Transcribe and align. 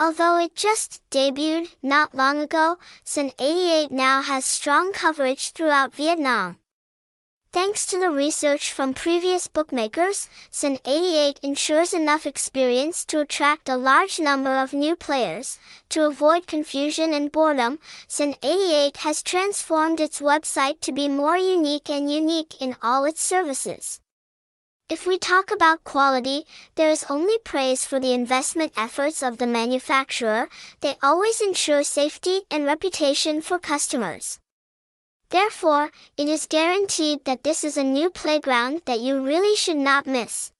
Although 0.00 0.38
it 0.38 0.54
just 0.54 1.02
debuted 1.10 1.74
not 1.82 2.14
long 2.14 2.38
ago, 2.40 2.78
Sen 3.02 3.32
88 3.38 3.90
now 3.90 4.22
has 4.22 4.44
strong 4.44 4.92
coverage 4.92 5.50
throughout 5.50 5.92
Vietnam. 5.92 6.58
Thanks 7.50 7.84
to 7.86 7.98
the 7.98 8.10
research 8.10 8.70
from 8.70 8.94
previous 8.94 9.48
bookmakers, 9.48 10.28
Sen 10.50 10.78
88 10.84 11.40
ensures 11.42 11.92
enough 11.92 12.26
experience 12.26 13.04
to 13.06 13.20
attract 13.20 13.68
a 13.68 13.76
large 13.76 14.20
number 14.20 14.56
of 14.56 14.72
new 14.72 14.94
players. 14.94 15.58
To 15.88 16.06
avoid 16.06 16.46
confusion 16.46 17.12
and 17.12 17.32
boredom, 17.32 17.80
Sen 18.06 18.36
88 18.42 18.98
has 18.98 19.22
transformed 19.22 19.98
its 19.98 20.20
website 20.20 20.80
to 20.82 20.92
be 20.92 21.08
more 21.08 21.38
unique 21.38 21.90
and 21.90 22.12
unique 22.12 22.60
in 22.60 22.76
all 22.82 23.04
its 23.04 23.22
services. 23.22 24.00
If 24.90 25.06
we 25.06 25.18
talk 25.18 25.50
about 25.50 25.84
quality, 25.84 26.46
there 26.76 26.88
is 26.88 27.04
only 27.10 27.36
praise 27.44 27.84
for 27.84 28.00
the 28.00 28.14
investment 28.14 28.72
efforts 28.74 29.22
of 29.22 29.36
the 29.36 29.46
manufacturer. 29.46 30.48
They 30.80 30.96
always 31.02 31.42
ensure 31.42 31.82
safety 31.82 32.40
and 32.50 32.64
reputation 32.64 33.42
for 33.42 33.58
customers. 33.58 34.38
Therefore, 35.28 35.90
it 36.16 36.26
is 36.26 36.46
guaranteed 36.46 37.26
that 37.26 37.44
this 37.44 37.64
is 37.64 37.76
a 37.76 37.84
new 37.84 38.08
playground 38.08 38.80
that 38.86 39.00
you 39.00 39.22
really 39.22 39.54
should 39.54 39.76
not 39.76 40.06
miss. 40.06 40.52